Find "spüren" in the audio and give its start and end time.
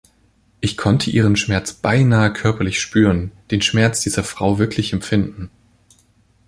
2.81-3.31